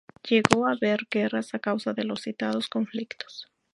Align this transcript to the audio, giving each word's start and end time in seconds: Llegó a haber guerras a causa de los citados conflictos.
Llegó 0.27 0.65
a 0.65 0.71
haber 0.71 1.05
guerras 1.11 1.53
a 1.53 1.59
causa 1.59 1.93
de 1.93 2.05
los 2.05 2.21
citados 2.23 2.69
conflictos. 2.69 3.47